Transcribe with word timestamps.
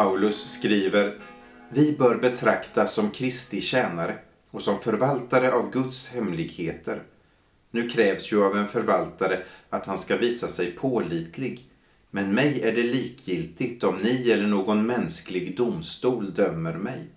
Paulus 0.00 0.50
skriver 0.50 1.18
Vi 1.68 1.96
bör 1.98 2.16
betraktas 2.16 2.94
som 2.94 3.10
Kristi 3.10 3.60
tjänare 3.60 4.18
och 4.50 4.62
som 4.62 4.80
förvaltare 4.80 5.52
av 5.52 5.70
Guds 5.70 6.08
hemligheter. 6.14 7.02
Nu 7.70 7.88
krävs 7.88 8.32
ju 8.32 8.44
av 8.44 8.56
en 8.56 8.68
förvaltare 8.68 9.42
att 9.70 9.86
han 9.86 9.98
ska 9.98 10.16
visa 10.16 10.48
sig 10.48 10.72
pålitlig. 10.72 11.70
Men 12.10 12.34
mig 12.34 12.62
är 12.62 12.72
det 12.72 12.82
likgiltigt 12.82 13.84
om 13.84 13.96
ni 13.96 14.30
eller 14.30 14.46
någon 14.46 14.86
mänsklig 14.86 15.56
domstol 15.56 16.34
dömer 16.34 16.74
mig. 16.74 17.08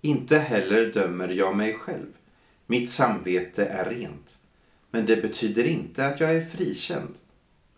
Inte 0.00 0.38
heller 0.38 0.92
dömer 0.92 1.28
jag 1.28 1.56
mig 1.56 1.74
själv. 1.74 2.12
Mitt 2.66 2.90
samvete 2.90 3.64
är 3.64 3.90
rent. 3.90 4.38
Men 4.90 5.06
det 5.06 5.16
betyder 5.16 5.64
inte 5.64 6.06
att 6.06 6.20
jag 6.20 6.36
är 6.36 6.40
frikänd. 6.40 7.14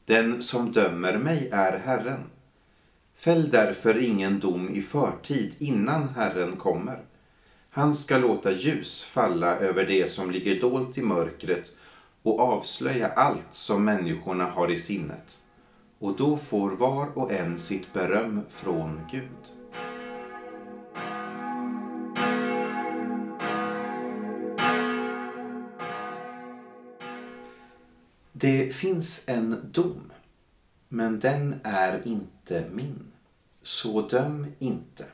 Den 0.04 0.42
som 0.42 0.72
dömer 0.72 1.18
mig 1.18 1.48
är 1.52 1.78
Herren. 1.78 2.31
Fäll 3.16 3.50
därför 3.50 4.02
ingen 4.02 4.40
dom 4.40 4.68
i 4.68 4.82
förtid 4.82 5.54
innan 5.58 6.08
Herren 6.08 6.56
kommer. 6.56 7.04
Han 7.70 7.94
ska 7.94 8.18
låta 8.18 8.52
ljus 8.52 9.02
falla 9.02 9.56
över 9.56 9.84
det 9.84 10.10
som 10.10 10.30
ligger 10.30 10.60
dolt 10.60 10.98
i 10.98 11.02
mörkret 11.02 11.72
och 12.22 12.40
avslöja 12.40 13.08
allt 13.08 13.48
som 13.50 13.84
människorna 13.84 14.44
har 14.44 14.70
i 14.70 14.76
sinnet. 14.76 15.38
Och 15.98 16.16
då 16.16 16.36
får 16.36 16.70
var 16.70 17.18
och 17.18 17.32
en 17.32 17.58
sitt 17.58 17.92
beröm 17.92 18.40
från 18.48 19.00
Gud. 19.10 19.62
Det 28.32 28.74
finns 28.74 29.28
en 29.28 29.70
dom, 29.72 30.12
men 30.88 31.20
den 31.20 31.54
är 31.62 32.08
inte 32.08 32.64
min. 32.72 33.11
Så 33.62 34.08
döm 34.08 34.46
inte. 34.58 35.06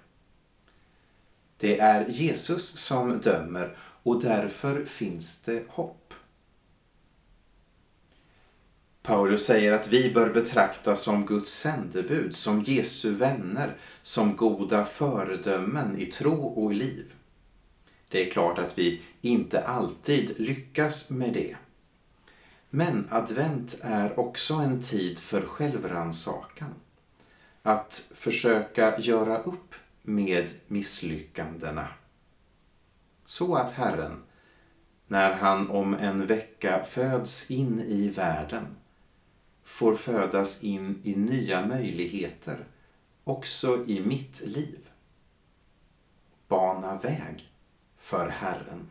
Det 1.57 1.81
är 1.81 2.09
Jesus 2.09 2.69
som 2.69 3.21
dömer 3.21 3.77
och 4.03 4.23
därför 4.23 4.85
finns 4.85 5.43
det 5.43 5.65
hopp. 5.69 6.15
Paulus 9.03 9.45
säger 9.47 9.73
att 9.73 9.89
vi 9.89 10.15
bör 10.15 10.31
betraktas 10.31 11.03
som 11.03 11.27
Guds 11.27 11.53
sändebud, 11.53 12.37
som 12.37 12.63
Jesu 12.63 13.15
vänner, 13.15 13.77
som 14.03 14.37
goda 14.37 14.85
föredömen 14.85 15.99
i 15.99 16.07
tro 16.07 16.43
och 16.43 16.73
i 16.73 16.75
liv. 16.75 17.15
Det 18.09 18.27
är 18.27 18.31
klart 18.31 18.59
att 18.59 18.79
vi 18.79 19.03
inte 19.21 19.65
alltid 19.65 20.41
lyckas 20.41 21.11
med 21.11 21.33
det. 21.33 21.57
Men 22.71 23.09
advent 23.11 23.79
är 23.81 24.19
också 24.19 24.55
en 24.55 24.83
tid 24.83 25.19
för 25.19 25.43
självrannsakan. 25.43 26.75
Att 27.69 28.13
försöka 28.15 28.99
göra 28.99 29.39
upp 29.39 29.75
med 30.03 30.51
misslyckandena. 30.67 31.89
Så 33.25 33.55
att 33.55 33.73
Herren, 33.73 34.23
när 35.07 35.33
han 35.33 35.71
om 35.71 35.95
en 35.95 36.27
vecka 36.27 36.85
föds 36.85 37.51
in 37.51 37.81
i 37.81 38.09
världen, 38.09 38.77
får 39.65 39.95
födas 39.95 40.65
in 40.65 41.01
i 41.05 41.17
nya 41.17 41.67
möjligheter 41.67 42.65
också 43.25 43.85
i 43.87 44.01
mitt 44.01 44.41
liv. 44.41 44.89
Bana 46.47 46.99
väg 46.99 47.53
för 47.97 48.29
Herren. 48.29 48.91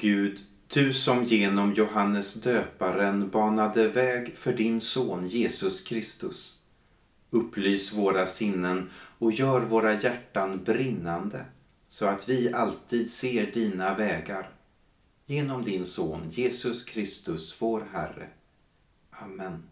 Gud, 0.00 0.40
du 0.68 0.92
som 0.92 1.24
genom 1.24 1.74
Johannes 1.74 2.34
döparen 2.34 3.30
banade 3.30 3.88
väg 3.88 4.36
för 4.36 4.52
din 4.52 4.80
son 4.80 5.26
Jesus 5.26 5.80
Kristus. 5.80 6.60
Upplys 7.30 7.92
våra 7.92 8.26
sinnen 8.26 8.90
och 9.18 9.32
gör 9.32 9.60
våra 9.60 10.00
hjärtan 10.00 10.64
brinnande 10.64 11.44
så 11.88 12.06
att 12.06 12.28
vi 12.28 12.52
alltid 12.52 13.10
ser 13.10 13.52
dina 13.52 13.94
vägar. 13.94 14.50
Genom 15.26 15.64
din 15.64 15.84
son 15.84 16.30
Jesus 16.30 16.84
Kristus, 16.84 17.56
vår 17.58 17.86
Herre. 17.92 18.28
Amen. 19.10 19.62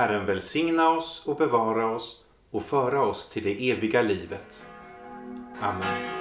Herren 0.00 0.26
välsigna 0.26 0.90
oss 0.90 1.22
och 1.26 1.36
bevara 1.36 1.86
oss 1.86 2.24
och 2.50 2.62
föra 2.62 3.02
oss 3.02 3.28
till 3.28 3.42
det 3.42 3.70
eviga 3.70 4.02
livet. 4.02 4.66
Amen. 5.60 6.19